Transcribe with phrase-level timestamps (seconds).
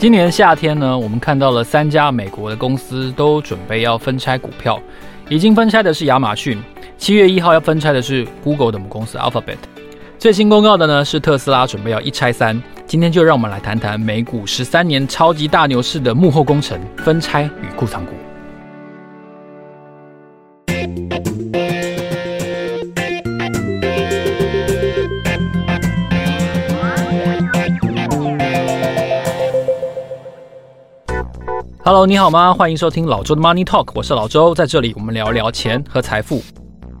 [0.00, 4.80] 今年夏天呢，我们看到了三家美国的公司都准备要分拆股票，
[5.28, 6.58] 已经分拆的是亚马逊，
[6.96, 9.58] 七月一号要分拆的是 Google 的母公司 Alphabet，
[10.18, 12.58] 最新公告的呢是特斯拉准备要一拆三。
[12.86, 18.12] 今天就让我们来谈谈美股十三年超级大牛市的幕后工程——分拆与库藏股。
[31.82, 32.52] Hello，你好吗？
[32.52, 36.42] 欢迎收听老周的 Money Talk，我是老周，在这里我们聊聊钱和财富。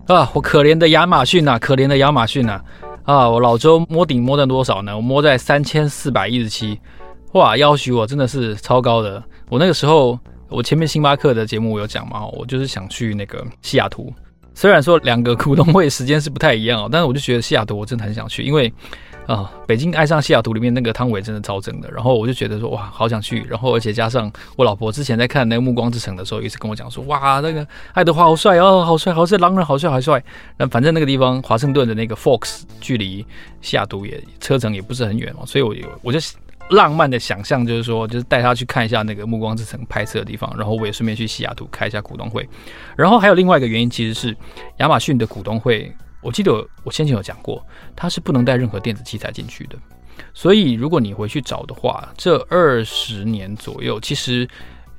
[0.06, 2.58] 啊，我可怜的亚马逊呐，可怜的亚马逊呐！
[3.04, 4.96] 啊，我老周摸顶摸在多少呢？
[4.96, 6.80] 我摸在三千四百一十七，
[7.34, 9.22] 哇，要许我真的是超高的。
[9.50, 14.10] 我那个时候，我前面星巴克的节目我有讲嘛，我就是想去那个西雅图，
[14.54, 18.72] 虽然说两个股东会时间是不太一样，但是我就觉得西雅图我真的很想去，因为。
[19.30, 30.20] 啊，北京爱上西雅图里面那个汤唯真的超正的，然后我就觉得说哇，好想去，然后而且加上我老婆之前在看那个《暮光之城》的时候，一直跟我讲说哇，那个爱德华好帅哦，好帅，好帅，狼人好帅，好帅。
[30.56, 33.24] 那反正那个地方华盛顿的那个 Fox 距离
[33.60, 35.72] 西雅图也车程也不是很远哦，所以我
[36.02, 36.18] 我就
[36.70, 42.48] 浪漫的想象就是说，就是带他去看一下那个《暮光之城》拍摄的地方，然后我也顺便去西雅图开一下股东会。
[42.96, 44.36] 然后还有另外一个原因，其实是
[44.78, 45.92] 亚马逊的股东会。
[46.22, 46.52] 我记得
[46.84, 47.64] 我先前有讲过，
[47.96, 49.76] 它是不能带任何电子器材进去的。
[50.34, 54.46] 所以如果你回去找的话，这二十年左右，其实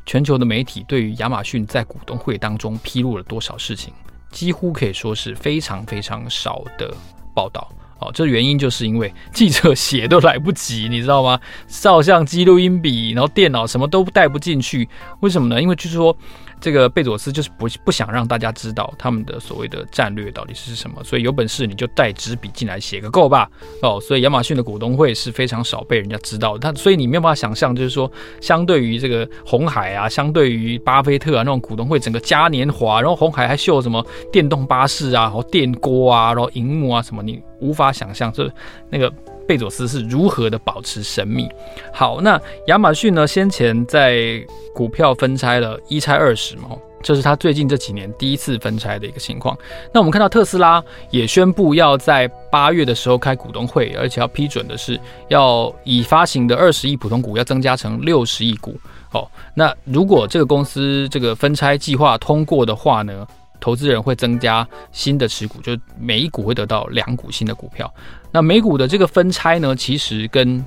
[0.05, 3.93] 全球的媒体对于亚马逊在股东会当中披露了多少事情，
[4.31, 6.91] 几乎可以说是非常非常少的
[7.35, 7.71] 报道。
[7.99, 11.39] 哦，这原因就是因为记者写都来不及，你知道吗？
[11.67, 15.61] 照相机、录音笔，然后电脑什么都带不进去，为什么呢？
[15.61, 16.17] 因为就是说。
[16.61, 23.49] 这个贝佐斯就是不不想让大家知道他们的所谓的战略到底是什么，所以有本事你就带纸笔进来写个够吧
[23.81, 23.99] 哦。
[23.99, 38.47] 所以亚马逊的股东会是非常少被人家知道，他所以你没有办法想象，就是说相对于这个红海啊，相对于巴菲特啊那种股东会，整个嘉年华，然后红海还秀什么电动巴士啊，然后电锅啊，然后荧幕啊什么，你无法想象这
[38.89, 39.11] 那个。
[39.51, 41.49] 贝佐斯是如何的保持神秘？
[41.91, 43.27] 好，那亚马逊呢？
[43.27, 44.41] 先前在
[44.73, 46.69] 股票分拆了一拆二十嘛，
[47.03, 49.57] 这是他最近这几年第一次分拆的一个情况。
[49.93, 54.97] 那我们看到特斯拉也宣布要在八月的时候开股东会，而且要批准的是
[55.27, 58.79] 要已发行的二十亿普通股要增加成六十亿股。
[59.11, 63.27] 哦，那如果这个公司这个分拆计划通过的话呢，
[63.61, 67.89] 投资人会增加新的持股，就每一股会得到两股新的股票。
[68.31, 70.61] 那美股的这个分拆呢，其实跟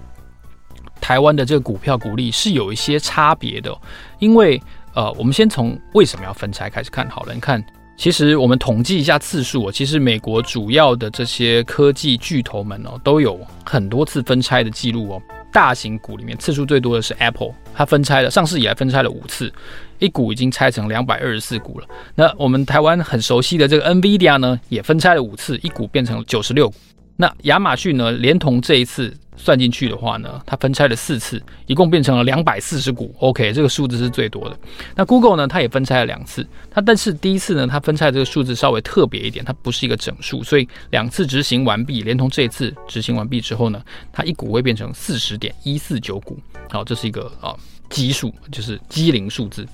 [1.00, 3.77] 台湾的这个股票股利是有一些差别的。
[4.19, 4.59] 因为
[4.94, 7.34] 呃，我们先从为什么要分拆开始看好了。
[7.34, 7.62] 你看，
[7.97, 15.22] 其实我们统计一下次数，其实美国主要的这些科技巨头们哦，都有很多次分拆的记录哦。
[15.54, 19.53] 大型股里面次数最多的是 Apple，它分拆了，上市以来分拆了五次。
[20.00, 21.87] 一股已经拆成两百二十四股了。
[22.16, 26.75] 那我们台湾很熟悉的这个 NVIDIA 呢，也分拆了五次，一股变成九十六股。
[27.16, 33.14] 那亚马逊呢，连同这一次算进去的话呢，它分拆了四次，一共变成了两百四十股。
[33.20, 34.58] OK，这个数字是最多的。
[34.97, 43.81] 那 Google 呢，它也分拆了两次，它但是第一次呢，它分拆的这个数字稍微特别一点，它不是一个整数，所以两次执行完毕，连同这一次执行完毕之后呢，
[44.12, 46.38] 它一股会变成四十点一四九股。
[46.70, 47.54] 好，这是一个啊。
[47.91, 49.64] 奇数就是机灵数字。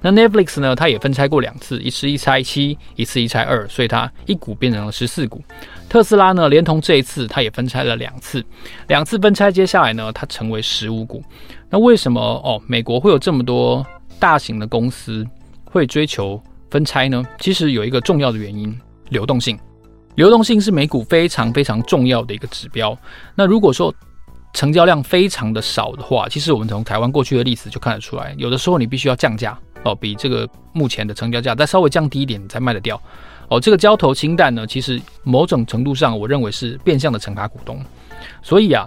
[0.00, 0.74] 那 Netflix 呢？
[0.74, 5.44] 它也分拆过两次，一次一拆七，一次一拆二，所以它一股变成了十四股。
[5.88, 8.44] 特斯拉呢，连同这一次，它也分拆了两次，
[8.88, 11.22] 两次分拆，接下来呢，它成为十五股。
[11.70, 12.60] 那为什么哦？
[12.66, 13.86] 美国会有这么多
[14.18, 15.24] 大型的公司
[15.64, 17.24] 会追求分拆呢？
[17.38, 18.78] 其实有一个重要的原因：
[19.10, 19.58] 流动性。
[20.16, 22.96] 流动性是美股非常非常重要的一个指标。
[23.34, 23.94] 那如果说
[24.54, 33.00] 成交量非常的少的话，其实我们从台湾过去的历史就看得出来，有的时候你必须要降价哦，比这个目前的成交价再稍微降低一点，你才卖得掉
[33.48, 33.60] 哦。
[33.60, 37.80] 这个交投清淡呢，其实某种程度上我认为是变相的惩罚股东。
[38.42, 38.86] 所以啊，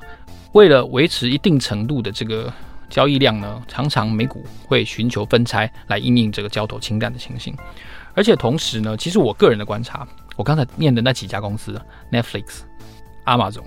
[0.53, 2.51] 为了维持一定程度的这个
[2.89, 7.55] 交易量呢，常常美股会寻求分拆来应应这个交投清淡的情形。
[8.13, 11.79] 而且同时呢，其实我个人的观察，我刚才念的那几家公司
[12.11, 12.61] ，Netflix、
[13.25, 13.63] Amazon、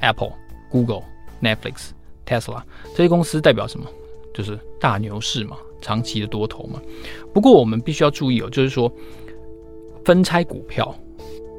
[0.00, 0.32] Apple、
[0.70, 1.02] Google。
[1.42, 1.90] Netflix、
[2.24, 2.62] Tesla
[2.96, 3.84] 这些公司代表什么？
[4.32, 6.80] 就是大牛市嘛，长期的多头嘛。
[7.34, 8.90] 不过我们必须要注意哦，就是说
[10.06, 10.94] 分拆股票，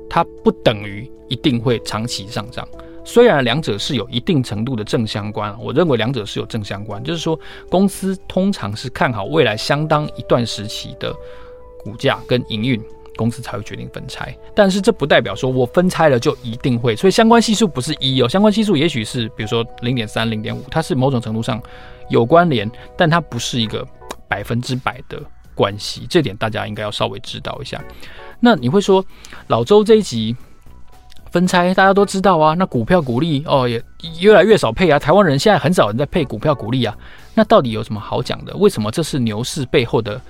[0.09, 2.67] 它不等于一定会长期上涨。
[3.03, 7.39] 虽然两者是有一定程度的正相关，我认为两者是有正相关，就是说
[7.69, 11.13] 公司通常是看好未来相当一段时期的
[11.83, 12.81] 股价跟营运。
[13.17, 14.31] 公司才会决定分拆。
[14.53, 21.59] 但是这不代表说我分拆了就一定会，所以相关系数不是一哦，相关系数也许是比如说零点三、零点五，它是某种程度上
[22.11, 23.83] 有关联，但它不是一个
[24.27, 25.19] 百分之百的
[25.57, 26.05] 关系。
[26.07, 27.83] 这点大家应该要稍微知道一下。
[28.39, 29.03] 那你会说
[29.47, 30.35] 老周这一集
[31.31, 33.83] 分拆，大家都知道啊，那股票股利哦也
[34.19, 36.95] 越来越少配啊，台湾人现在很少人在配股票股利啊，
[37.33, 38.55] 那到底有什么好讲的？
[38.55, 40.21] 为什么这是牛市背后的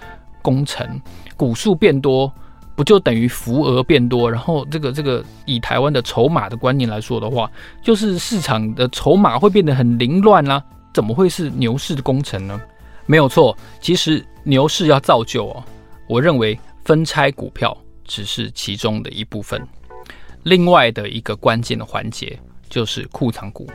[0.42, 1.00] 工程？
[1.36, 2.32] 股数变多，
[2.76, 4.32] 不就等于浮额变多？
[4.32, 7.52] 然后这个这个以台湾的筹码的观念来说的话，
[7.84, 10.64] 就是市场的筹码会变得很凌乱啦。
[10.94, 12.60] 怎么会是牛市的工程呢？
[13.06, 15.62] 没有错，其实牛市要造就哦，
[16.08, 19.62] 我认为分拆股票只是其中的一部分，
[20.44, 22.40] 另外的一个关键的环节
[22.70, 23.70] 就是库藏股。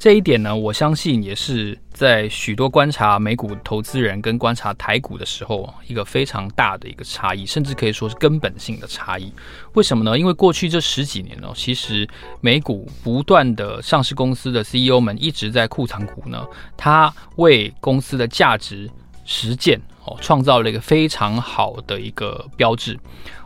[0.00, 9.32] 这一点呢，我相信也是在许多观察美股投资人跟观察台股的时候，一个非常大的一个差异，甚至可以说是根本性的差异。
[9.74, 10.18] 为什么呢？
[10.18, 12.08] 因为过去这十几年呢，其实
[12.40, 16.44] 美股不断的上市公司的 CEO 们一直在库藏股呢，
[16.76, 18.90] 它为公司的价值
[19.24, 19.80] 实践
[20.10, 22.98] 哦，创造了一个非常好的一个标志。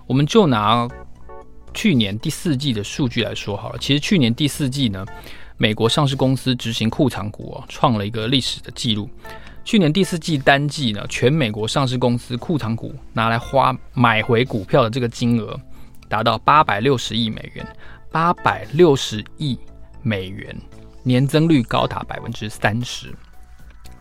[0.06, 0.88] 我们就拿
[1.72, 5.04] 去年第四季的数据来说好了，其实去年第四季呢。
[5.56, 9.08] 美国上市公司执行库藏股哦，创了一个历史的记录。
[9.64, 15.58] 去年第四季单季呢，全美国上市公司库藏股拿来花买回股票的这个金额
[16.08, 17.64] 达到八百六十亿美元，
[18.10, 19.56] 八百六十亿
[20.02, 20.54] 美元，
[21.04, 23.14] 年增率高达百分之三十。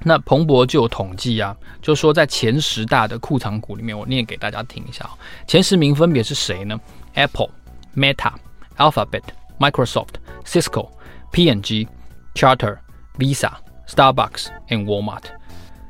[0.04, 5.10] 那彭博就有统计啊，就说在前十大的库藏股里面，我念给大家听一下。
[5.48, 6.80] 前十名分别是谁呢
[7.14, 7.50] ？Apple、
[7.96, 8.34] Meta、
[8.78, 9.24] Alphabet、
[9.60, 10.16] Microsoft、
[10.46, 10.90] Cisco。
[11.36, 11.88] PNG、
[12.36, 12.78] Charter、
[13.18, 13.54] Visa、
[13.88, 15.24] Starbucks and Walmart，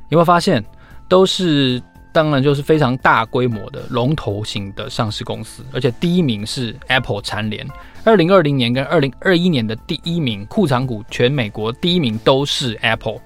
[0.08, 0.64] 有没有发现
[1.06, 1.82] 都是
[2.14, 7.68] 当然就是非常大规模的龙头型的上市公司，而且第一名是 Apple 蝉联。
[8.04, 13.20] 二零二零年跟二零二一年的第一名库藏股，全美国第一名都是 Apple。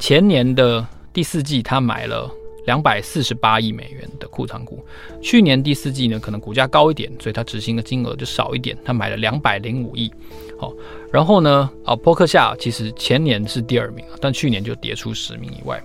[0.00, 2.28] 前年的第四季他买了。
[2.66, 4.84] 两百四十八亿美元的库藏股，
[5.20, 8.76] 去年第四季呢，可能股价高一点，所以它执行的金额就少一点。
[8.84, 10.12] 他买了两百零五亿，
[10.58, 10.72] 好，
[11.10, 15.82] 然后呢，啊，波克夏其实前年是第二名，但去年就跌出十名以外。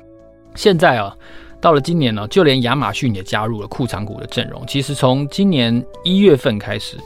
[0.54, 1.16] 现在啊，
[1.62, 4.62] 到了今年呢，就连亚马逊也加入了库藏股的阵容。
[4.68, 6.98] 其实从今年一月份开始，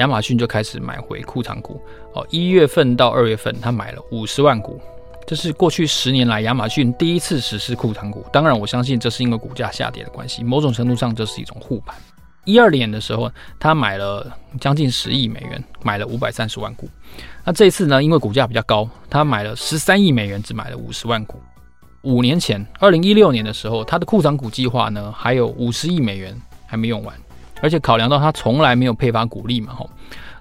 [0.00, 1.80] 亚马逊就开始买回库藏股。
[2.14, 4.78] 哦，一月份到二月份，他买了五十万股。
[5.26, 11.96] 这是过去十年来亚马逊第一次实施库藏股，当然我相信这是因为股价下跌的关系，某种程度上这是一种护盘。
[12.44, 14.30] 一二年的时候，他买了
[14.60, 16.86] 将近十亿美元，买了五百三十万股。
[17.42, 21.40] 那这次呢，因为股价比较高，他买了十三亿美元，只买了五十万股。
[22.02, 27.16] 五年前，二零一六年的时候，他的库藏股计划呢还有五十亿美元还没用完，
[27.62, 29.88] 而且考量到他从来没有配发股利嘛，吼。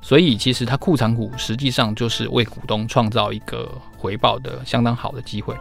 [0.05, 5.55] 所以其实它库藏股实际上就是为股东创造一个回报的相当好的机会。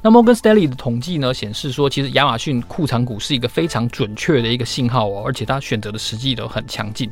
[0.00, 7.10] 那摩根士丹利的统计呢显示说，其实亚马逊库藏股是一个非常准确的一个信号哦，而且它选择的实际都很强劲。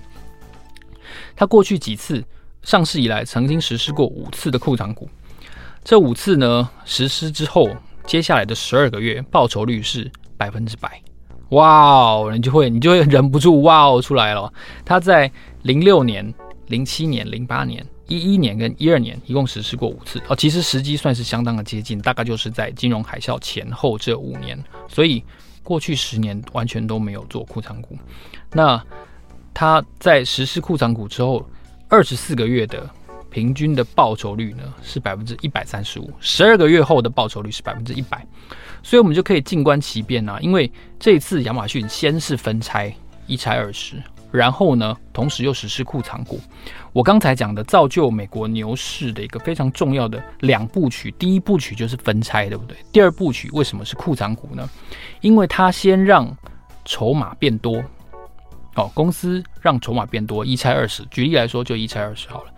[1.35, 2.25] 它过去几次
[2.63, 5.11] 上市以来，曾经实施过五次的库藏股，
[5.83, 7.69] 这五次呢实施之后，
[8.07, 11.03] 接下来的十二个月报酬率是百分之百。
[11.49, 14.53] 哇哦，你就会你就会忍不住哇哦出来了。
[14.85, 15.29] 它在
[15.63, 16.33] 零六年。
[16.69, 24.59] 零七年、零八年、一一年跟一二年一共实施过五次哦，其实时机算是相当的接近，大概就是在金融海啸前后这五年，
[24.89, 25.23] 所以
[25.63, 27.97] 过去十年完全都没有做库藏股。
[28.53, 28.83] 那
[29.55, 31.49] 他在实施库藏股之后，
[31.89, 32.89] 二十四个月的
[33.31, 38.27] 平均的报酬率呢是百分之一百三十五，十二个月后的报酬率是百分之一百，
[38.83, 42.95] 所以我们就可以静观其变啊，因为这次亚马逊先是分拆
[43.27, 44.03] 一拆二十。
[44.31, 46.41] 然后呢，同时又实施库藏股。
[46.93, 52.77] 我刚才讲的造就美国牛市的一个非常重要的两部曲，第一部曲就是分拆，对不对？
[52.93, 54.69] 第二部曲为什么是库藏股呢？
[55.21, 56.35] 因为它先让
[56.85, 57.83] 筹码变多，
[58.75, 61.05] 哦，公司让筹码变多，一拆二十。
[61.07, 62.51] 举例来说，就一拆二十好了。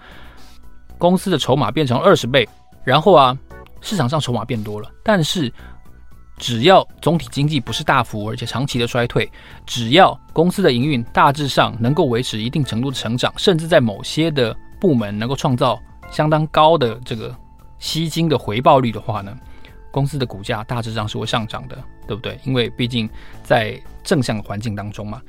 [0.98, 2.48] 公司的筹码变成二十倍，
[2.84, 3.37] 然后啊，
[3.80, 5.52] 市场上筹码变多了，但是。
[6.38, 9.30] 只要总体经济不是大幅而且长期的衰退，
[9.66, 15.78] 只要公司的营运大致上能够维持一定程度的成长，甚至在某些的部门能够创造
[16.11, 17.35] 相当高的这个
[17.78, 19.37] 吸金的回报率的话呢，
[19.90, 21.76] 公司的股价大致上是会上涨的，
[22.07, 22.38] 对不对？
[22.45, 23.09] 因为毕竟
[23.42, 25.21] 在正向的环境当中嘛，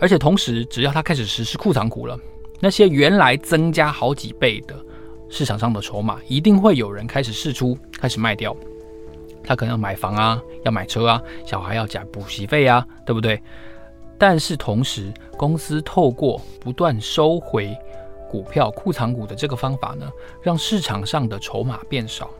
[0.00, 2.18] 而且同时只要它开始实施库藏股了，
[2.60, 4.74] 那些原来增加好几倍的
[5.28, 8.56] 市场上的筹码，一定会有人开始试出，开始卖掉。
[9.44, 13.40] 他可能要买房啊，要买车啊，小孩要缴补习费啊，对不对？
[14.18, 17.76] 但是同时，公司透过不断收回
[18.30, 20.08] 股票库藏股的这个方法呢，
[20.40, 22.30] 让市场上的筹码变少。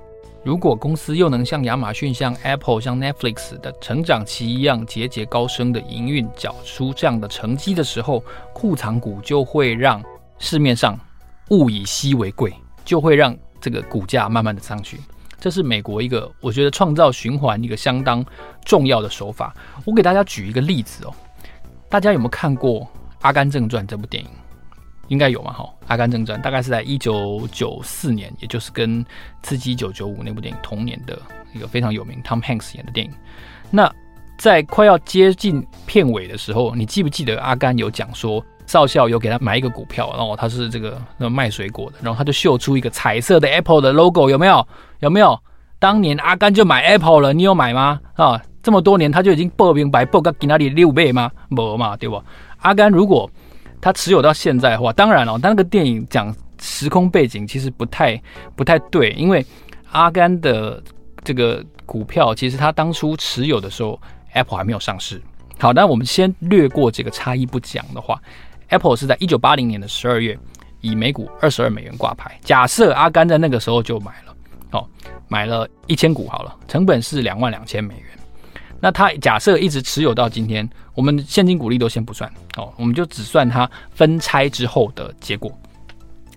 [0.44, 10.02] 如果公司又能像亚马逊、像 Apple、像 Netflix 的成长期一样节节高升的营运，缴出这样的成绩的时候，库藏股就会让
[10.38, 10.98] 市面上
[11.48, 12.52] 物以稀为贵，
[12.84, 15.00] 就会让这个股价慢慢的上去。
[15.44, 18.24] 这是美国一个我觉得创造循环一个相当
[18.64, 19.54] 重要的手法。
[19.84, 21.12] 我给大家举一个例子哦，
[21.86, 22.80] 大家有没有看过
[23.20, 24.30] 《阿甘正传》这部电影？
[25.08, 25.52] 应该有嘛？
[25.52, 29.04] 哈，《阿甘正传》大概是在一九九四年，也就是跟
[29.42, 31.20] 《刺激一九九五》那部电影同年的
[31.54, 33.12] 一个非常有名，Tom Hanks 演的电影。
[33.70, 33.94] 那
[34.38, 38.42] 在快要接近片尾的时候，你记不记得阿甘有讲说？
[38.74, 41.00] 少校有给他买一个股票，然后他是这个
[41.30, 44.66] 卖水果的，然后他就秀出一个彩色的 Apple 的 logo，有没有？
[44.98, 45.40] 有没有？
[45.78, 48.00] 当年阿甘就买 Apple 了，你有买吗？
[48.14, 51.30] 啊，这么多年他就已经报明白报个给那里六倍吗？
[51.50, 52.20] 没嘛，对不？
[52.62, 53.30] 阿甘如果
[53.80, 58.20] 他持有到现在的话，当然了，但那个电影讲时空背景其实不太
[58.56, 59.46] 不太对，因为
[59.92, 60.82] 阿甘的
[61.22, 64.00] 这个股票其实他当初持有的时候
[64.32, 65.22] ，Apple 还没有上市。
[65.60, 68.20] 好，那我们先略过这个差异不讲的话。
[68.68, 70.38] Apple 是在一九八零年的十二月
[70.80, 72.38] 以每股二十二美元挂牌。
[72.42, 74.36] 假设阿甘在那个时候就买了，
[74.72, 74.86] 哦，
[75.28, 78.04] 买了一千股好了，成本是两万两千美元。
[78.80, 85.50] 那他假设一直持有到今天，我们现金股利都先不算哦，我们就只算他分拆之后的结果。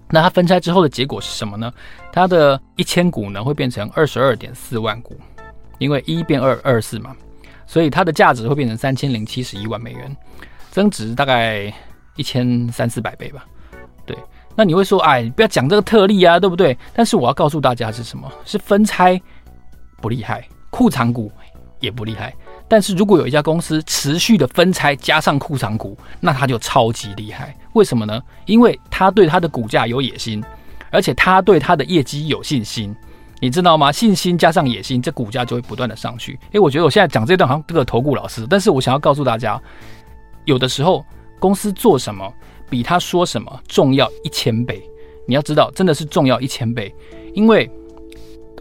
[0.10, 1.74] 那他分拆之后的结果是什么呢？
[2.14, 5.20] 他的一千股呢会变成二十二点四万股，
[5.78, 7.14] 因为一变二，二四嘛，
[7.66, 10.16] 所以它的价值会变成三千零七十一万美元，
[10.72, 11.74] 增值大概。
[12.18, 13.46] 一千三四百倍吧，
[14.06, 14.18] 对。
[14.60, 16.76] 那你会说，哎，不要讲这个特例啊，对不对？
[16.96, 18.28] 但是我要告诉大家是什么？
[18.44, 19.22] 是分拆
[20.02, 21.32] 不厉害，库藏股
[21.80, 22.34] 也不厉害。
[22.68, 27.56] 但是如果有一家公司持续的分拆加上库藏股，那它就超级厉害。
[27.74, 28.20] 为什么呢？
[28.48, 30.44] 因为它对它的股价有野心，
[30.90, 32.96] 而且它对它的业绩有信心。
[33.40, 33.92] 你知道吗？
[33.92, 36.40] 信心加上野心，这股价就会不断的上去。
[36.54, 39.62] 诶，我觉得我现在讲这段好像这个投顾老师，但是我想要告诉大家，
[40.46, 41.06] 有的时候。
[41.40, 42.34] 公司做什么
[42.70, 44.82] 比他说什么重要一千倍，
[45.26, 46.94] 你要知道，真的是重要一千倍。
[47.34, 47.70] 因为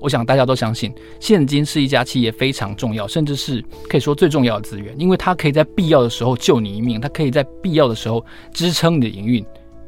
[0.01, 9.45] 我想大家都相信，现金是一家企业非常重要，甚至是可以说最重要的资源，因为它可以在必要的时候救你一命，它可以在必要的时候支撑你的营运，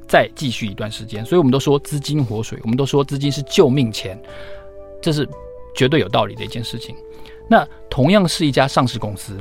[0.08, 1.24] 再继续一段时间。
[1.24, 4.18] 所以我们都说资金活水，我们都说资金是救命钱，
[5.02, 5.28] 这是
[5.76, 6.96] 绝对有道理的一件事情。
[7.46, 9.38] 那同样是一家上市公司。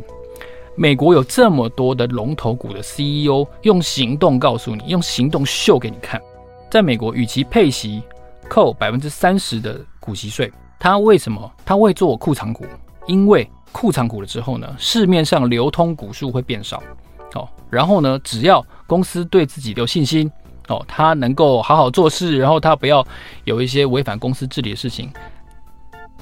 [0.79, 6.21] 美国有这么多的龙头股的 CEO，用行动告诉你，用行动秀给你看。
[6.69, 8.03] 在美国，与其配息
[8.47, 12.63] 扣百分之三十的股息税，他为什么他会做库藏股？
[13.07, 16.83] 因为库藏股了之后呢，市面上流通股数会变少。
[17.33, 20.31] 哦，然后呢，只要公司对自己有信心，
[20.67, 23.03] 哦，他能够好好做事，然后他不要
[23.45, 25.11] 有一些违反公司治理的事情。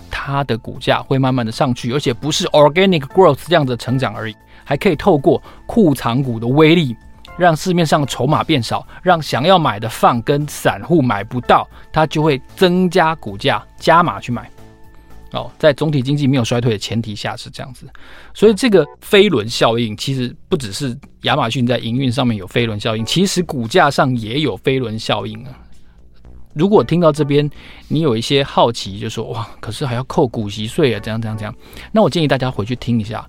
[0.09, 4.35] 他的股价会慢慢的上去，而且不是 organic growth 这样的成长而已，
[4.65, 6.93] 还可以透过库藏股的威力，
[7.38, 14.50] 让市面上筹码变少，让想要买的放跟散户买不到，它就会增加股价，加码去买。
[15.31, 17.86] 哦，在总体经济没有衰退的前提下是这样子，
[18.34, 25.51] 所以这个飞轮效应其实不只是亚马逊在营运上面有飞轮效应，其实股价上也有飞轮效应啊。
[26.53, 27.50] 如果听到这边，
[27.89, 31.53] 你有一些好奇，就说哇，可是还要扣股息税啊，这样这样这样。
[31.91, 33.27] 那我建议大家回去听一下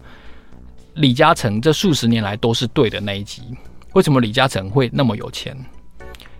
[0.96, 3.42] 李嘉诚这数十年来都是对的那一集。
[3.92, 5.56] 为什么李嘉诚会那么有钱？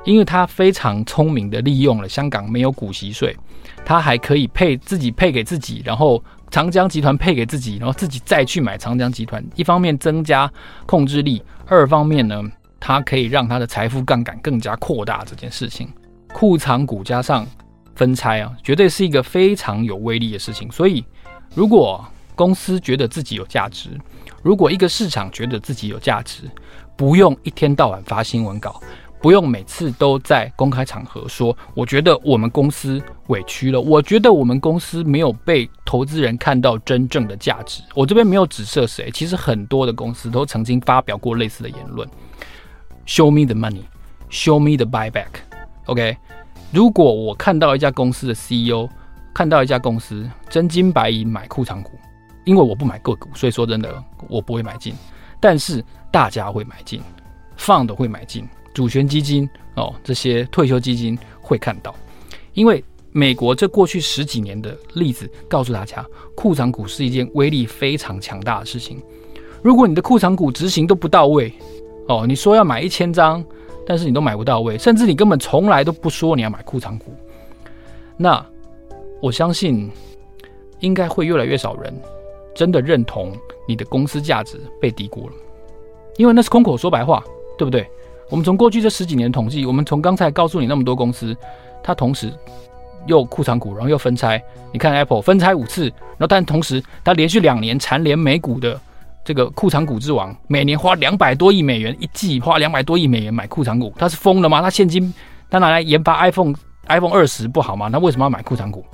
[0.04, 3.36] 因为他非常聪明的利用了香港没有股息税，
[3.84, 9.44] 他还可以配自己配给自己，然后长江集团配给自己，然后自己再去买长江集团。
[9.56, 10.50] 一方面增加
[10.86, 12.42] 控制力，二方面呢，
[12.80, 15.88] 他可以让他的财富杠杆更加扩大这件事情。
[16.32, 17.46] 库藏股加上
[17.94, 20.70] 分拆啊，绝对是一个非常有威力的事情。
[20.70, 21.04] 所以，
[21.54, 22.02] 如果
[22.36, 23.90] 公司觉得自己有价值，
[24.42, 26.42] 如果一个市场觉得自己有价值，
[26.94, 28.80] 不用一天到晚发新闻稿，
[29.20, 37.82] 不用每次都在公开场合说，我觉得我们公司委屈了，我觉得我们公司没有被投资人看到真正的价值。
[37.94, 42.06] 我这边没有指涉谁，其实很多的公司都曾经发表过类似的言论。
[43.06, 43.84] Show me the money,
[44.30, 45.28] show me the buyback.
[45.86, 46.16] OK，
[46.70, 48.88] 如果我看到一家公司的 CEO，
[49.32, 51.92] 看到一家公司真金白银买库藏股，
[52.46, 54.94] 因为我不买个股，所以说真的我不会买进。
[55.38, 57.02] 但是大家会买进，
[57.56, 61.94] 放的会买进，主权基金哦，这些退休基金会看到，
[62.54, 69.02] 因为美国这过去十几年的例子告诉大家，库藏股是一件威力非常强大的事情。
[69.62, 71.52] 如果你的库藏股执行都不到位，
[72.08, 73.44] 哦，你说要买一千张，
[73.86, 77.12] 但是你都买不到位，甚至你根本从来都不说你要买库藏股，
[78.16, 78.44] 那
[79.20, 79.90] 我相信
[80.80, 81.94] 应该会越来越少人
[82.56, 83.32] 真的认同
[83.68, 85.34] 你的公司价值被低估了，
[86.16, 87.22] 因为那是空口说白话，
[87.58, 87.86] 对不对？
[88.30, 91.36] 我们从过去这十几年统计，我们从刚才告诉你那么多公司，
[91.82, 92.32] 它同时
[93.06, 94.42] 又库藏股，然后又分拆。
[94.72, 98.80] 你看 Apple 分拆五次，然后但同时它连续两年蝉联美股的
[99.24, 104.62] 这个库藏股之王，每年花两百多亿美元，一季花两百多亿美元买库藏股，它是疯了吗？
[104.62, 105.12] 它现金
[105.50, 106.54] 它拿来研发 iPhone
[106.88, 107.88] iPhone 二十不好吗？
[107.92, 108.84] 那为什么要买库藏股？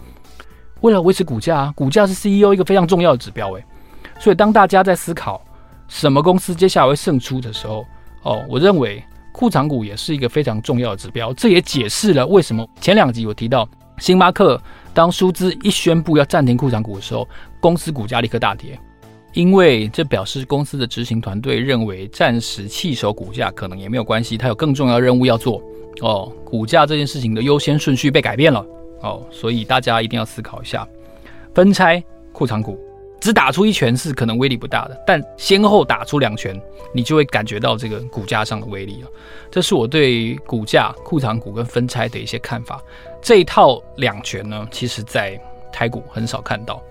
[0.82, 3.64] 为了维持股价啊，股价是 CEO 一个非常重要的指标诶。
[4.20, 5.42] 所以当大家在思考
[5.88, 7.84] 什么公司接下来会胜出的时候，
[8.22, 11.32] 哦，我认为库藏股也是一个非常重要的指标。
[11.32, 14.60] 这也解释了为什么前两集我提到星巴克
[14.92, 17.26] 当舒兹一宣布要暂停库藏股的时候，
[17.60, 18.78] 公司股价立刻大跌。
[19.34, 25.62] 因为这表示公司的执行团队认为，暂时弃守股价可能也没有关系，它有更重要的任务要做
[26.02, 26.30] 哦。
[26.44, 28.62] 股价这件事情的优先顺序被改变了
[29.02, 30.86] 哦，所以大家一定要思考一下，
[31.54, 32.78] 分拆库藏股，
[33.20, 36.60] 只打出一拳是可能威力不大的，但先后打出两拳，
[36.94, 39.08] 你就会感觉到这个股价上的威力了。
[39.50, 42.80] 这是我对股价、库藏股跟分拆的一些看法。
[43.20, 45.38] 这一套两拳呢，其实在
[45.72, 46.82] 台股很少看到。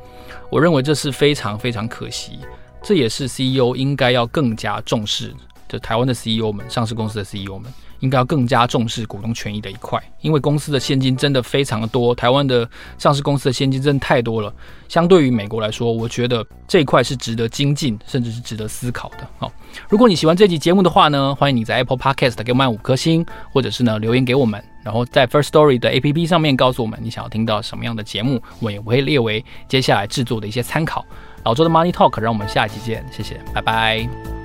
[0.49, 2.39] 我认为这是非常非常可惜，
[2.81, 5.33] 这也是 CEO 应该要更加重视
[5.69, 5.79] 的。
[5.79, 12.13] 台湾的 CEO 们，上市公司的 CEO 们，应该要更加重视股东权益的一块，因为公司的现金真的非常的多。
[12.13, 14.53] 台湾的上市公司的现金真的太多了，
[14.89, 19.27] 相对于美国来说，我觉得这一块是值得精进，甚至是值得思考的。
[19.39, 19.51] 好，
[19.87, 24.61] 如果你喜欢这期节目的话呢，欢迎你在 Apple Podcast 给我们五颗星，或者是呢留言给我们。
[24.83, 31.05] 然后在 First Story 的 APP 上面告诉我们你想要听到什么样的节目，我也会列为接下来制作的一些参考。
[31.43, 34.40] 老周的 Money Talk，让我们下一期见，谢谢，拜拜。